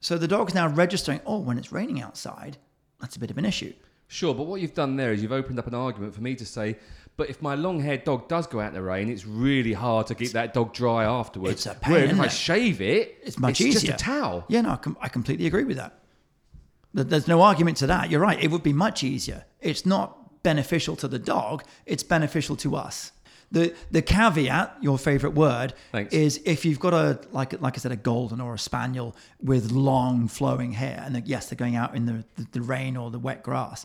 So 0.00 0.16
the 0.16 0.28
dog's 0.28 0.54
now 0.54 0.68
registering, 0.68 1.20
oh, 1.26 1.38
when 1.38 1.58
it's 1.58 1.72
raining 1.72 2.00
outside, 2.00 2.58
that's 3.00 3.16
a 3.16 3.18
bit 3.18 3.30
of 3.30 3.38
an 3.38 3.44
issue. 3.44 3.72
Sure, 4.12 4.34
but 4.34 4.42
what 4.44 4.60
you've 4.60 4.74
done 4.74 4.96
there 4.96 5.12
is 5.14 5.22
you've 5.22 5.32
opened 5.32 5.58
up 5.58 5.66
an 5.66 5.74
argument 5.74 6.14
for 6.14 6.20
me 6.20 6.34
to 6.34 6.44
say, 6.44 6.76
but 7.16 7.30
if 7.30 7.40
my 7.40 7.54
long-haired 7.54 8.04
dog 8.04 8.28
does 8.28 8.46
go 8.46 8.60
out 8.60 8.68
in 8.68 8.74
the 8.74 8.82
rain, 8.82 9.08
it's 9.08 9.24
really 9.26 9.72
hard 9.72 10.06
to 10.08 10.14
keep 10.14 10.32
that 10.32 10.52
dog 10.52 10.74
dry 10.74 11.04
afterwards. 11.04 11.54
It's 11.54 11.66
a 11.66 11.74
pain, 11.74 11.92
Whereas 11.92 12.04
if 12.04 12.10
isn't 12.12 12.20
I 12.24 12.26
it? 12.26 12.32
shave 12.32 12.80
it, 12.82 13.16
It's 13.22 13.38
much 13.38 13.56
just 13.58 13.76
easier. 13.84 13.94
a 13.94 13.96
towel. 13.96 14.44
Yeah, 14.48 14.60
no, 14.60 14.72
I, 14.72 14.76
com- 14.76 14.98
I 15.00 15.08
completely 15.08 15.46
agree 15.46 15.64
with 15.64 15.78
that. 15.78 15.98
There- 16.92 17.04
There's 17.04 17.26
no 17.26 17.40
argument 17.40 17.78
to 17.78 17.86
that. 17.86 18.10
You're 18.10 18.20
right. 18.20 18.38
It 18.42 18.50
would 18.50 18.62
be 18.62 18.74
much 18.74 19.02
easier. 19.02 19.46
It's 19.60 19.86
not 19.86 20.42
beneficial 20.42 20.94
to 20.96 21.08
the 21.08 21.18
dog. 21.18 21.64
It's 21.86 22.02
beneficial 22.02 22.56
to 22.56 22.76
us. 22.76 23.12
The 23.52 23.74
the 23.90 24.00
caveat, 24.02 24.78
your 24.80 24.98
favorite 24.98 25.34
word, 25.34 25.74
Thanks. 25.92 26.12
is 26.14 26.40
if 26.46 26.64
you've 26.64 26.80
got 26.80 26.94
a 26.94 27.20
like 27.32 27.60
like 27.60 27.74
I 27.76 27.78
said, 27.78 27.92
a 27.92 27.96
golden 27.96 28.40
or 28.40 28.54
a 28.54 28.58
spaniel 28.58 29.14
with 29.40 29.70
long 29.70 30.26
flowing 30.26 30.72
hair, 30.72 31.02
and 31.04 31.22
yes, 31.28 31.48
they're 31.48 31.56
going 31.56 31.76
out 31.76 31.94
in 31.94 32.06
the, 32.06 32.24
the, 32.36 32.46
the 32.52 32.62
rain 32.62 32.96
or 32.96 33.10
the 33.10 33.18
wet 33.18 33.42
grass. 33.42 33.84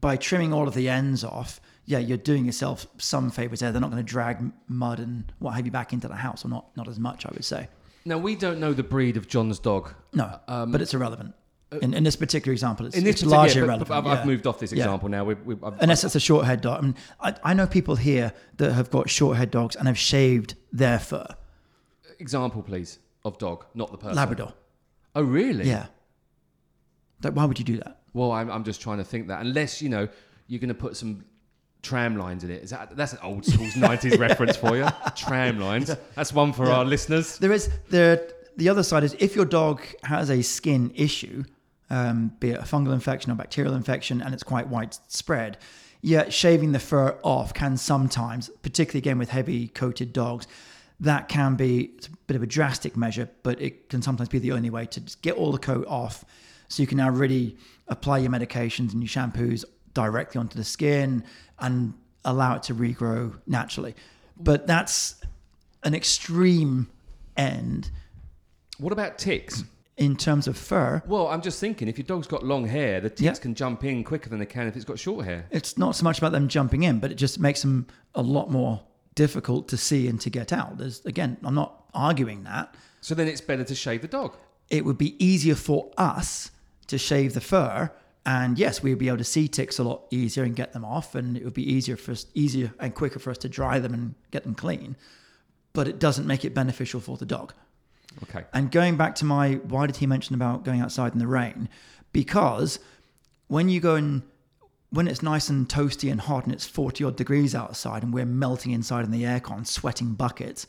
By 0.00 0.16
trimming 0.16 0.52
all 0.54 0.66
of 0.66 0.74
the 0.74 0.88
ends 0.88 1.24
off, 1.24 1.60
yeah, 1.84 1.98
you're 1.98 2.16
doing 2.16 2.46
yourself 2.46 2.86
some 2.96 3.30
favors 3.30 3.60
there. 3.60 3.72
They're 3.72 3.80
not 3.80 3.90
going 3.90 4.02
to 4.02 4.10
drag 4.10 4.38
mud 4.68 5.00
and 5.00 5.30
what 5.40 5.50
have 5.50 5.66
you 5.66 5.72
back 5.72 5.92
into 5.92 6.08
the 6.08 6.14
house, 6.14 6.44
or 6.44 6.48
not 6.48 6.74
not 6.76 6.88
as 6.88 6.98
much, 6.98 7.26
I 7.26 7.30
would 7.32 7.44
say. 7.44 7.68
Now 8.04 8.16
we 8.16 8.34
don't 8.34 8.60
know 8.60 8.72
the 8.72 8.82
breed 8.82 9.16
of 9.16 9.28
John's 9.28 9.58
dog. 9.58 9.92
No, 10.14 10.38
um, 10.48 10.72
but 10.72 10.80
it's 10.80 10.94
irrelevant. 10.94 11.34
In, 11.82 11.94
in 11.94 12.02
this 12.02 12.16
particular 12.16 12.52
example, 12.52 12.86
it's, 12.86 12.96
In 12.96 13.04
this 13.04 13.22
it's 13.22 13.24
largely 13.24 13.62
yeah, 13.64 13.74
I've, 13.74 13.88
yeah. 13.88 14.12
I've 14.12 14.26
moved 14.26 14.46
off 14.46 14.58
this 14.58 14.72
Yeah. 14.72 14.78
example 14.84 15.08
now. 15.08 15.22
We've, 15.24 15.40
we've, 15.44 15.62
I've, 15.62 15.80
Unless 15.80 16.02
it's 16.02 16.16
a 16.16 16.20
short 16.20 16.44
haired 16.44 16.62
dog. 16.62 16.78
I, 16.78 16.82
mean, 16.82 16.96
I, 17.20 17.34
I 17.44 17.54
know 17.54 17.66
people 17.68 17.94
here 17.94 18.32
that 18.56 18.72
have 18.72 18.90
got 18.90 19.08
short 19.08 19.36
haired 19.36 19.52
dogs 19.52 19.76
and 19.76 19.86
have 19.86 19.96
shaved 19.98 20.54
their 20.72 20.98
fur. 20.98 21.26
example, 22.18 22.62
please, 22.62 22.98
of 23.24 23.38
dog, 23.38 23.66
not 23.74 23.92
the 23.92 23.98
person. 23.98 24.16
Labrador. 24.16 24.52
Oh, 25.14 25.22
really? 25.22 25.68
Yeah. 25.68 25.86
Like, 27.22 27.34
why 27.34 27.44
would 27.44 27.58
you 27.58 27.64
do 27.64 27.76
that? 27.78 28.00
Well, 28.14 28.32
I'm, 28.32 28.50
I'm 28.50 28.64
just 28.64 28.80
trying 28.80 28.98
to 28.98 29.04
think 29.04 29.28
that 29.28 29.40
unless 29.40 29.80
you 29.80 29.88
know 29.88 30.08
you're 30.48 30.58
going 30.60 30.68
to 30.68 30.74
put 30.74 30.96
some 30.96 31.24
tram 31.82 32.16
lines 32.16 32.42
in 32.44 32.50
it. 32.50 32.62
Is 32.62 32.70
that 32.70 32.96
that's 32.96 33.12
an 33.12 33.20
old 33.22 33.44
school 33.44 33.66
90s 33.76 34.18
reference 34.18 34.56
for 34.56 34.76
you? 34.76 34.86
Tram 35.16 35.60
lines. 35.60 35.94
That's 36.16 36.32
one 36.32 36.52
for 36.52 36.66
our 36.66 36.84
listeners. 36.84 37.38
There 37.38 37.52
is 37.52 37.70
there. 37.88 38.28
The 38.56 38.68
other 38.68 38.82
side 38.82 39.04
is 39.04 39.14
if 39.20 39.36
your 39.36 39.44
dog 39.44 39.80
has 40.02 40.28
a 40.30 40.42
skin 40.42 40.90
issue, 40.94 41.44
um, 41.90 42.32
be 42.40 42.50
it 42.50 42.58
a 42.58 42.62
fungal 42.62 42.92
infection 42.92 43.30
or 43.32 43.34
bacterial 43.34 43.74
infection, 43.74 44.22
and 44.22 44.32
it's 44.32 44.42
quite 44.42 44.68
widespread. 44.68 45.58
Yet 46.02 46.32
shaving 46.32 46.72
the 46.72 46.78
fur 46.78 47.18
off 47.22 47.52
can 47.52 47.76
sometimes, 47.76 48.48
particularly 48.62 49.00
again 49.00 49.18
with 49.18 49.28
heavy 49.30 49.68
coated 49.68 50.12
dogs, 50.12 50.46
that 51.00 51.28
can 51.28 51.56
be 51.56 51.90
a 52.06 52.16
bit 52.26 52.36
of 52.36 52.42
a 52.42 52.46
drastic 52.46 52.96
measure, 52.96 53.28
but 53.42 53.60
it 53.60 53.88
can 53.88 54.00
sometimes 54.02 54.28
be 54.28 54.38
the 54.38 54.52
only 54.52 54.70
way 54.70 54.86
to 54.86 55.00
just 55.00 55.20
get 55.22 55.34
all 55.34 55.52
the 55.52 55.58
coat 55.58 55.86
off 55.88 56.24
so 56.68 56.82
you 56.82 56.86
can 56.86 56.98
now 56.98 57.10
really 57.10 57.56
apply 57.88 58.18
your 58.18 58.30
medications 58.30 58.92
and 58.92 59.02
your 59.02 59.08
shampoos 59.08 59.64
directly 59.92 60.38
onto 60.38 60.56
the 60.56 60.64
skin 60.64 61.24
and 61.58 61.92
allow 62.24 62.54
it 62.54 62.62
to 62.62 62.74
regrow 62.74 63.38
naturally. 63.46 63.94
But 64.38 64.66
that's 64.66 65.16
an 65.82 65.94
extreme 65.94 66.88
end 67.36 67.90
What 68.80 68.94
about 68.94 69.18
ticks? 69.18 69.64
In 70.00 70.16
terms 70.16 70.48
of 70.48 70.56
fur. 70.56 71.02
Well, 71.06 71.28
I'm 71.28 71.42
just 71.42 71.60
thinking 71.60 71.86
if 71.86 71.98
your 71.98 72.06
dog's 72.06 72.26
got 72.26 72.42
long 72.42 72.66
hair, 72.66 73.00
the 73.00 73.10
ticks 73.10 73.20
Yeah. 73.20 73.32
can 73.34 73.54
jump 73.54 73.84
in 73.84 74.02
quicker 74.02 74.30
than 74.30 74.38
they 74.40 74.46
can 74.46 74.66
if 74.66 74.74
it's 74.74 74.84
got 74.84 74.98
short 74.98 75.26
hair. 75.26 75.46
It's 75.50 75.76
not 75.78 75.94
so 75.94 76.02
much 76.04 76.18
about 76.18 76.32
them 76.32 76.48
jumping 76.48 76.82
in, 76.82 76.98
but 76.98 77.12
it 77.12 77.16
just 77.16 77.38
makes 77.38 77.60
them 77.60 77.86
a 78.14 78.22
lot 78.22 78.50
more 78.50 78.82
difficult 79.14 79.68
to 79.68 79.76
see 79.76 80.08
and 80.08 80.18
to 80.22 80.30
get 80.30 80.52
out. 80.52 80.78
There's 80.78 81.04
again, 81.04 81.36
I'm 81.44 81.54
not 81.54 81.84
arguing 81.94 82.44
that. 82.44 82.74
So 83.02 83.14
then 83.14 83.28
it's 83.28 83.42
better 83.42 83.62
to 83.64 83.74
shave 83.74 84.00
the 84.02 84.08
dog. 84.08 84.36
It 84.70 84.84
would 84.86 84.98
be 84.98 85.22
easier 85.24 85.54
for 85.54 85.90
us 85.98 86.50
to 86.86 86.96
shave 86.96 87.34
the 87.34 87.40
fur, 87.42 87.90
and 88.24 88.58
yes, 88.58 88.82
we'd 88.82 88.98
be 88.98 89.08
able 89.08 89.18
to 89.18 89.24
see 89.24 89.48
ticks 89.48 89.78
a 89.78 89.84
lot 89.84 90.04
easier 90.10 90.44
and 90.44 90.56
get 90.56 90.72
them 90.72 90.84
off, 90.84 91.14
and 91.14 91.36
it 91.36 91.44
would 91.44 91.54
be 91.54 91.70
easier 91.70 91.96
for 91.96 92.12
us, 92.12 92.26
easier 92.34 92.72
and 92.80 92.94
quicker 92.94 93.18
for 93.18 93.30
us 93.30 93.38
to 93.38 93.48
dry 93.50 93.78
them 93.78 93.92
and 93.92 94.14
get 94.30 94.44
them 94.44 94.54
clean. 94.54 94.96
But 95.74 95.88
it 95.88 95.98
doesn't 95.98 96.26
make 96.26 96.44
it 96.44 96.54
beneficial 96.54 97.00
for 97.00 97.16
the 97.18 97.26
dog. 97.26 97.52
Okay. 98.24 98.44
And 98.52 98.70
going 98.70 98.96
back 98.96 99.14
to 99.16 99.24
my 99.24 99.54
why 99.54 99.86
did 99.86 99.96
he 99.96 100.06
mention 100.06 100.34
about 100.34 100.64
going 100.64 100.80
outside 100.80 101.12
in 101.12 101.18
the 101.18 101.26
rain? 101.26 101.68
Because 102.12 102.78
when 103.48 103.68
you 103.68 103.80
go 103.80 103.94
and 103.94 104.22
when 104.90 105.06
it's 105.06 105.22
nice 105.22 105.48
and 105.48 105.68
toasty 105.68 106.10
and 106.10 106.20
hot 106.20 106.44
and 106.44 106.52
it's 106.52 106.66
40 106.66 107.04
odd 107.04 107.16
degrees 107.16 107.54
outside 107.54 108.02
and 108.02 108.12
we're 108.12 108.26
melting 108.26 108.72
inside 108.72 109.04
in 109.04 109.12
the 109.12 109.22
aircon, 109.22 109.66
sweating 109.66 110.14
buckets, 110.14 110.66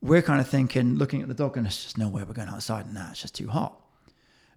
we're 0.00 0.22
kind 0.22 0.40
of 0.40 0.48
thinking, 0.48 0.94
looking 0.96 1.22
at 1.22 1.28
the 1.28 1.34
dog, 1.34 1.56
and 1.56 1.66
it's 1.66 1.82
just 1.82 1.98
no 1.98 2.08
way 2.08 2.22
we're 2.22 2.32
going 2.32 2.48
outside 2.48 2.86
in 2.86 2.94
that. 2.94 3.10
It's 3.10 3.22
just 3.22 3.34
too 3.34 3.48
hot. 3.48 3.78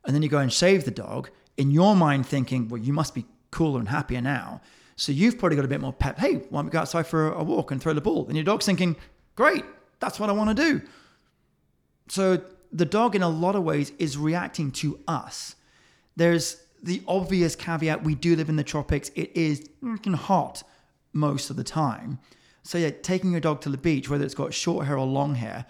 And 0.06 0.15
then 0.15 0.22
you 0.22 0.29
go 0.29 0.39
and 0.39 0.51
shave 0.51 0.86
the 0.86 0.91
dog, 0.91 1.29
in 1.58 1.72
your 1.72 1.96
mind 1.96 2.25
thinking, 2.25 2.70
well, 2.70 2.82
you 2.82 2.94
must 2.94 3.13
be 3.13 3.25
cooler 3.51 3.79
and 3.79 3.89
happier 3.89 4.22
now. 4.22 4.62
So 4.96 5.12
you've 5.12 5.38
probably 5.38 5.56
got 5.56 5.65
a 5.65 5.70
bit 5.70 5.82
more 5.82 5.94
pep. 5.94 6.18
Hey, 6.18 6.36
why 6.36 6.60
don't 6.60 6.65
we 6.65 6.72
go 6.72 6.79
outside 6.79 7.08
for 7.08 7.32
a 7.32 7.44
walk 7.44 7.72
and 7.72 7.82
throw 7.82 7.94
the 7.94 8.01
ball? 8.01 8.25
And 8.27 8.36
your 8.36 8.46
dog's 8.46 8.65
thinking, 8.65 8.96
great, 9.36 9.65
that's 10.00 10.20
what 10.20 10.29
I 10.29 10.34
want 10.34 10.56
to 10.56 10.63
do. 10.63 10.82
So 12.10 12.42
the 12.72 12.86
dog, 12.86 13.16
in 13.16 13.24
a 13.24 13.30
lot 13.30 13.56
of 13.56 13.63
ways, 13.63 13.92
is 14.00 14.18
reacting 14.18 14.72
to 14.72 15.00
us. 15.08 15.56
There's 16.16 16.62
the 16.82 17.01
obvious 17.08 17.56
caveat 17.56 18.04
we 18.04 18.16
do 18.16 18.36
live 18.36 18.50
in 18.50 18.56
the 18.56 18.63
tropics, 18.63 19.10
it 19.16 19.36
is 19.36 19.70
hot 20.16 20.63
most 21.13 21.50
of 21.50 21.56
the 21.56 21.63
time. 21.63 22.20
So, 22.63 22.78
yeah, 22.78 22.92
taking 23.01 23.32
your 23.32 23.42
dog 23.42 23.62
to 23.62 23.70
the 23.70 23.78
beach, 23.78 24.10
whether 24.10 24.24
it's 24.24 24.36
got 24.36 24.54
short 24.54 24.86
hair 24.86 24.98
or 24.98 25.06
long 25.06 25.36
hair, 25.36 25.66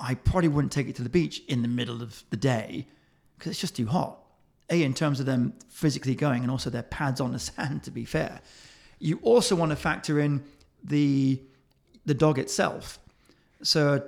I 0.00 0.14
probably 0.14 0.48
wouldn't 0.48 0.72
take 0.72 0.88
it 0.88 0.96
to 0.96 1.02
the 1.02 1.08
beach 1.08 1.42
in 1.48 1.62
the 1.62 1.68
middle 1.68 2.02
of 2.02 2.24
the 2.30 2.36
day 2.36 2.86
because 3.38 3.52
it's 3.52 3.60
just 3.60 3.76
too 3.76 3.86
hot. 3.86 4.18
A, 4.70 4.82
in 4.82 4.94
terms 4.94 5.20
of 5.20 5.26
them 5.26 5.52
physically 5.68 6.14
going, 6.14 6.42
and 6.42 6.50
also 6.50 6.70
their 6.70 6.82
pads 6.82 7.20
on 7.20 7.32
the 7.32 7.38
sand, 7.50 7.84
to 7.84 7.90
be 7.90 8.04
fair. 8.04 8.40
You 8.98 9.18
also 9.22 9.54
want 9.54 9.70
to 9.70 9.76
factor 9.76 10.18
in 10.18 10.42
the 10.82 11.40
the 12.06 12.14
dog 12.14 12.38
itself. 12.38 12.98
So 13.62 14.02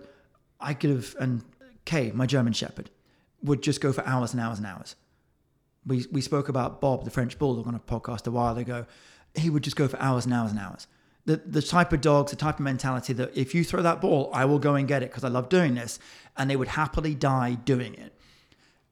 I 0.60 0.74
could 0.74 0.90
have, 0.90 1.16
and 1.18 1.42
Kay, 1.86 2.12
my 2.12 2.26
German 2.26 2.52
Shepherd, 2.52 2.90
would 3.42 3.62
just 3.62 3.80
go 3.80 3.92
for 3.92 4.06
hours 4.06 4.32
and 4.32 4.40
hours 4.42 4.58
and 4.58 4.66
hours. 4.66 4.96
We, 5.86 6.04
we 6.12 6.20
spoke 6.20 6.48
about 6.48 6.80
Bob, 6.80 7.04
the 7.04 7.10
French 7.10 7.38
Bulldog, 7.38 7.66
on 7.66 7.74
a 7.74 7.78
podcast 7.78 8.26
a 8.26 8.30
while 8.30 8.58
ago. 8.58 8.86
He 9.34 9.48
would 9.48 9.62
just 9.62 9.76
go 9.76 9.88
for 9.88 9.98
hours 10.00 10.24
and 10.24 10.34
hours 10.34 10.50
and 10.50 10.60
hours. 10.60 10.86
The, 11.24 11.36
the 11.36 11.62
type 11.62 11.92
of 11.92 12.00
dogs, 12.00 12.30
the 12.30 12.36
type 12.36 12.56
of 12.56 12.60
mentality 12.60 13.12
that 13.14 13.36
if 13.36 13.54
you 13.54 13.64
throw 13.64 13.82
that 13.82 14.00
ball, 14.00 14.30
I 14.32 14.44
will 14.44 14.58
go 14.58 14.74
and 14.74 14.86
get 14.86 15.02
it 15.02 15.10
because 15.10 15.24
I 15.24 15.28
love 15.28 15.48
doing 15.48 15.74
this. 15.74 15.98
And 16.36 16.50
they 16.50 16.56
would 16.56 16.68
happily 16.68 17.14
die 17.14 17.54
doing 17.54 17.94
it. 17.94 18.12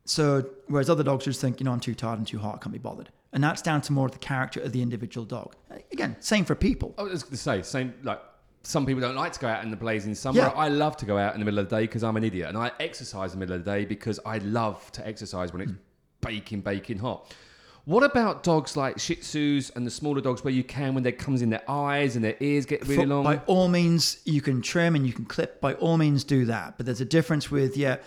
So, 0.04 0.48
whereas 0.66 0.90
other 0.90 1.02
dogs 1.02 1.24
just 1.24 1.40
think, 1.40 1.60
you 1.60 1.64
know, 1.64 1.72
I'm 1.72 1.80
too 1.80 1.94
tired, 1.94 2.18
I'm 2.18 2.24
too 2.24 2.38
hot, 2.38 2.56
I 2.56 2.58
can't 2.58 2.72
be 2.72 2.78
bothered. 2.78 3.10
And 3.32 3.42
that's 3.42 3.62
down 3.62 3.80
to 3.82 3.92
more 3.92 4.06
of 4.06 4.12
the 4.12 4.18
character 4.18 4.60
of 4.60 4.72
the 4.72 4.82
individual 4.82 5.24
dog. 5.24 5.56
Again, 5.92 6.16
same 6.20 6.44
for 6.44 6.54
people. 6.54 6.94
Oh, 6.98 7.08
I 7.08 7.10
was 7.10 7.22
going 7.22 7.32
to 7.32 7.36
say, 7.38 7.62
same, 7.62 7.94
like, 8.02 8.20
some 8.64 8.86
people 8.86 9.00
don't 9.00 9.14
like 9.14 9.32
to 9.32 9.40
go 9.40 9.48
out 9.48 9.62
in 9.62 9.70
the 9.70 9.76
blazing 9.76 10.14
summer. 10.14 10.38
Yeah. 10.38 10.48
I 10.48 10.68
love 10.68 10.96
to 10.98 11.06
go 11.06 11.18
out 11.18 11.34
in 11.34 11.40
the 11.40 11.44
middle 11.44 11.60
of 11.60 11.68
the 11.68 11.76
day 11.76 11.82
because 11.82 12.02
I'm 12.02 12.16
an 12.16 12.24
idiot. 12.24 12.48
And 12.48 12.58
I 12.58 12.72
exercise 12.80 13.32
in 13.32 13.38
the 13.38 13.46
middle 13.46 13.56
of 13.56 13.64
the 13.64 13.70
day 13.70 13.84
because 13.84 14.18
I 14.24 14.38
love 14.38 14.90
to 14.92 15.06
exercise 15.06 15.52
when 15.52 15.62
it's 15.62 15.72
baking, 16.20 16.62
baking 16.62 16.98
hot. 16.98 17.34
What 17.84 18.02
about 18.02 18.42
dogs 18.42 18.78
like 18.78 18.98
Shih 18.98 19.16
Tzus 19.16 19.70
and 19.76 19.86
the 19.86 19.90
smaller 19.90 20.22
dogs 20.22 20.42
where 20.42 20.54
you 20.54 20.64
can, 20.64 20.94
when 20.94 21.02
they 21.02 21.12
comes 21.12 21.42
in 21.42 21.50
their 21.50 21.62
eyes 21.68 22.16
and 22.16 22.24
their 22.24 22.36
ears 22.40 22.64
get 22.64 22.80
really 22.88 23.02
For- 23.02 23.06
long? 23.06 23.24
By 23.24 23.36
all 23.46 23.68
means, 23.68 24.22
you 24.24 24.40
can 24.40 24.62
trim 24.62 24.94
and 24.94 25.06
you 25.06 25.12
can 25.12 25.26
clip. 25.26 25.60
By 25.60 25.74
all 25.74 25.98
means, 25.98 26.24
do 26.24 26.46
that. 26.46 26.78
But 26.78 26.86
there's 26.86 27.02
a 27.02 27.04
difference 27.04 27.50
with 27.50 27.76
yeah, 27.76 27.98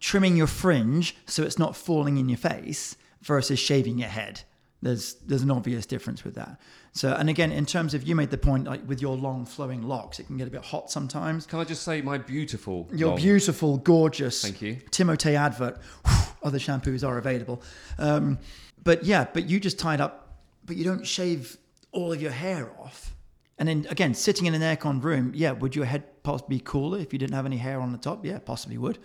trimming 0.00 0.36
your 0.36 0.48
fringe 0.48 1.14
so 1.26 1.44
it's 1.44 1.58
not 1.58 1.76
falling 1.76 2.16
in 2.16 2.28
your 2.28 2.38
face 2.38 2.96
versus 3.22 3.60
shaving 3.60 3.98
your 3.98 4.08
head. 4.08 4.42
There's 4.82 5.14
there's 5.26 5.42
an 5.42 5.50
obvious 5.50 5.84
difference 5.84 6.24
with 6.24 6.34
that. 6.36 6.58
So 6.92 7.12
and 7.12 7.28
again, 7.28 7.52
in 7.52 7.66
terms 7.66 7.92
of 7.92 8.02
you 8.02 8.14
made 8.14 8.30
the 8.30 8.38
point 8.38 8.64
like 8.64 8.86
with 8.88 9.02
your 9.02 9.16
long 9.16 9.44
flowing 9.44 9.82
locks, 9.82 10.18
it 10.18 10.26
can 10.26 10.38
get 10.38 10.48
a 10.48 10.50
bit 10.50 10.64
hot 10.64 10.90
sometimes. 10.90 11.46
Can 11.46 11.58
I 11.60 11.64
just 11.64 11.82
say 11.82 12.00
my 12.00 12.16
beautiful? 12.18 12.88
Your 12.92 13.10
long- 13.10 13.18
beautiful, 13.18 13.76
gorgeous. 13.78 14.40
Thank 14.42 14.62
you. 14.62 14.76
Timotei 14.90 15.34
advert. 15.34 15.78
Whew, 16.06 16.14
Other 16.42 16.58
shampoos 16.58 17.06
are 17.06 17.18
available. 17.18 17.62
Um, 17.98 18.38
but 18.82 19.04
yeah, 19.04 19.26
but 19.32 19.48
you 19.48 19.60
just 19.60 19.78
tied 19.78 20.00
up, 20.00 20.38
but 20.64 20.76
you 20.76 20.84
don't 20.84 21.06
shave 21.06 21.58
all 21.92 22.12
of 22.12 22.22
your 22.22 22.30
hair 22.30 22.70
off. 22.80 23.14
And 23.58 23.68
then 23.68 23.86
again, 23.90 24.14
sitting 24.14 24.46
in 24.46 24.54
an 24.54 24.62
aircon 24.62 25.02
room, 25.02 25.32
yeah, 25.34 25.52
would 25.52 25.76
your 25.76 25.84
head 25.84 26.22
possibly 26.22 26.56
be 26.56 26.62
cooler 26.64 26.98
if 26.98 27.12
you 27.12 27.18
didn't 27.18 27.34
have 27.34 27.44
any 27.44 27.58
hair 27.58 27.78
on 27.80 27.92
the 27.92 27.98
top? 27.98 28.24
Yeah, 28.24 28.38
possibly 28.38 28.78
would. 28.78 28.98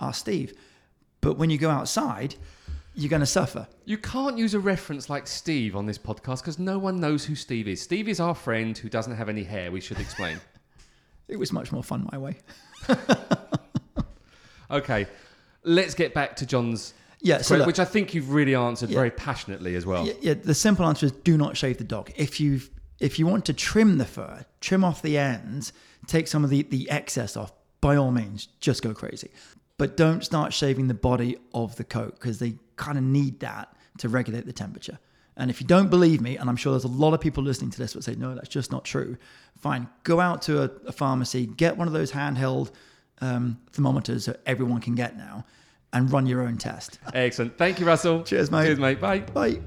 Ask 0.00 0.20
Steve. 0.20 0.54
But 1.20 1.36
when 1.36 1.50
you 1.50 1.58
go 1.58 1.68
outside, 1.68 2.36
you're 2.94 3.08
going 3.10 3.20
to 3.20 3.26
suffer. 3.26 3.66
You 3.84 3.96
can't 3.98 4.36
use 4.38 4.54
a 4.54 4.60
reference 4.60 5.08
like 5.08 5.26
Steve 5.26 5.76
on 5.76 5.86
this 5.86 5.98
podcast 5.98 6.38
because 6.40 6.58
no 6.58 6.78
one 6.78 6.98
knows 7.00 7.24
who 7.24 7.34
Steve 7.34 7.68
is. 7.68 7.80
Steve 7.80 8.08
is 8.08 8.20
our 8.20 8.34
friend 8.34 8.76
who 8.76 8.88
doesn't 8.88 9.14
have 9.16 9.28
any 9.28 9.44
hair. 9.44 9.70
We 9.70 9.80
should 9.80 9.98
explain. 10.00 10.40
It 11.28 11.38
was 11.38 11.52
much 11.52 11.70
more 11.70 11.84
fun 11.84 12.08
my 12.10 12.18
way. 12.18 12.38
okay, 14.70 15.06
let's 15.62 15.94
get 15.94 16.14
back 16.14 16.36
to 16.36 16.46
John's, 16.46 16.94
Yeah, 17.20 17.42
so 17.42 17.56
look- 17.56 17.66
which 17.66 17.78
I 17.78 17.84
think 17.84 18.14
you've 18.14 18.32
really 18.32 18.54
answered 18.54 18.90
Yeah. 18.90 18.96
very 18.96 19.10
passionately 19.10 19.74
as 19.76 19.86
well. 19.86 20.06
Yeah, 20.06 20.14
yeah, 20.20 20.34
the 20.34 20.54
simple 20.54 20.84
answer 20.86 21.06
is 21.06 21.12
do 21.12 21.36
not 21.36 21.56
shave 21.56 21.78
the 21.78 21.84
dog. 21.84 22.10
If 22.16 22.40
you 22.40 22.60
if 22.98 23.18
you 23.18 23.26
want 23.26 23.44
to 23.46 23.52
trim 23.54 23.98
the 23.98 24.04
fur, 24.04 24.44
trim 24.60 24.84
off 24.84 25.00
the 25.02 25.16
ends, 25.16 25.72
take 26.06 26.28
some 26.28 26.44
of 26.44 26.50
the, 26.50 26.62
the 26.64 26.90
excess 26.90 27.34
off, 27.36 27.52
by 27.80 27.96
all 27.96 28.10
means, 28.10 28.48
just 28.60 28.82
go 28.82 28.92
crazy. 28.92 29.30
But 29.80 29.96
don't 29.96 30.22
start 30.22 30.52
shaving 30.52 30.88
the 30.88 30.94
body 30.94 31.38
of 31.54 31.74
the 31.76 31.84
coat 31.84 32.16
because 32.20 32.38
they 32.38 32.56
kind 32.76 32.98
of 32.98 33.04
need 33.04 33.40
that 33.40 33.74
to 33.96 34.10
regulate 34.10 34.44
the 34.44 34.52
temperature. 34.52 34.98
And 35.38 35.50
if 35.50 35.58
you 35.58 35.66
don't 35.66 35.88
believe 35.88 36.20
me, 36.20 36.36
and 36.36 36.50
I'm 36.50 36.56
sure 36.56 36.74
there's 36.74 36.84
a 36.84 36.88
lot 36.88 37.14
of 37.14 37.20
people 37.22 37.42
listening 37.42 37.70
to 37.70 37.78
this 37.78 37.94
that 37.94 38.04
say, 38.04 38.14
no, 38.14 38.34
that's 38.34 38.50
just 38.50 38.70
not 38.70 38.84
true, 38.84 39.16
fine. 39.56 39.88
Go 40.02 40.20
out 40.20 40.42
to 40.42 40.64
a, 40.64 40.70
a 40.88 40.92
pharmacy, 40.92 41.46
get 41.46 41.78
one 41.78 41.86
of 41.86 41.94
those 41.94 42.12
handheld 42.12 42.72
um, 43.22 43.58
thermometers 43.72 44.26
that 44.26 44.42
everyone 44.44 44.82
can 44.82 44.94
get 44.94 45.16
now, 45.16 45.46
and 45.94 46.12
run 46.12 46.26
your 46.26 46.42
own 46.42 46.58
test. 46.58 46.98
Excellent. 47.14 47.56
Thank 47.56 47.80
you, 47.80 47.86
Russell. 47.86 48.22
Cheers, 48.22 48.50
mate. 48.50 48.66
Cheers, 48.66 48.78
mate. 48.78 49.00
Bye. 49.00 49.20
Bye. 49.20 49.62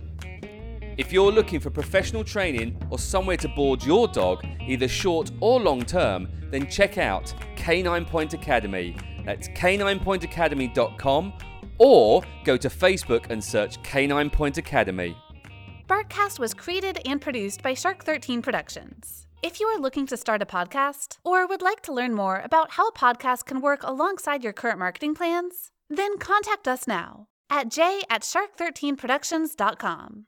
If 0.96 1.12
you're 1.12 1.32
looking 1.32 1.60
for 1.60 1.72
professional 1.72 2.24
training 2.24 2.79
or 2.91 3.00
somewhere 3.00 3.38
to 3.38 3.48
board 3.48 3.84
your 3.84 4.08
dog, 4.08 4.46
either 4.62 4.88
short 4.88 5.32
or 5.39 5.60
long 5.60 5.82
term, 5.82 6.29
then 6.51 6.70
check 6.70 7.00
out 7.00 7.34
Canine 7.55 8.05
Point 8.05 8.36
Academy. 8.36 8.96
That's 9.25 9.49
caninepointacademy.com 9.49 11.33
or 11.77 12.23
go 12.43 12.57
to 12.57 12.69
Facebook 12.69 13.29
and 13.29 13.43
search 13.43 13.81
Canine 13.83 14.29
Point 14.29 14.57
Academy. 14.57 15.15
Barkcast 15.87 16.39
was 16.39 16.53
created 16.53 16.99
and 17.05 17.21
produced 17.21 17.61
by 17.61 17.73
Shark 17.73 18.03
13 18.03 18.41
Productions. 18.41 19.27
If 19.41 19.59
you 19.59 19.67
are 19.67 19.79
looking 19.79 20.05
to 20.07 20.15
start 20.15 20.41
a 20.41 20.45
podcast 20.45 21.17
or 21.25 21.45
would 21.45 21.61
like 21.61 21.81
to 21.81 21.93
learn 21.93 22.13
more 22.13 22.41
about 22.43 22.71
how 22.71 22.87
a 22.87 22.93
podcast 22.93 23.45
can 23.45 23.59
work 23.59 23.83
alongside 23.83 24.43
your 24.43 24.53
current 24.53 24.79
marketing 24.79 25.15
plans, 25.15 25.71
then 25.89 26.17
contact 26.17 26.67
us 26.67 26.87
now 26.87 27.27
at 27.49 27.69
j 27.69 28.03
at 28.09 28.21
shark13productions.com. 28.21 30.21